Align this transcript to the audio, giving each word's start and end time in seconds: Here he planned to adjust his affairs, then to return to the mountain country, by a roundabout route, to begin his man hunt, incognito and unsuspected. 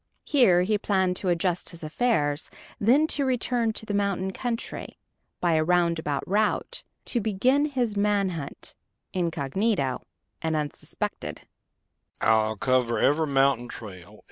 Here 0.25 0.63
he 0.63 0.79
planned 0.79 1.15
to 1.17 1.29
adjust 1.29 1.69
his 1.69 1.83
affairs, 1.83 2.49
then 2.79 3.05
to 3.05 3.23
return 3.23 3.71
to 3.73 3.85
the 3.85 3.93
mountain 3.93 4.31
country, 4.33 4.97
by 5.39 5.53
a 5.53 5.63
roundabout 5.63 6.27
route, 6.27 6.83
to 7.05 7.19
begin 7.21 7.65
his 7.65 7.95
man 7.95 8.29
hunt, 8.29 8.73
incognito 9.13 10.01
and 10.41 10.55
unsuspected. 10.55 11.41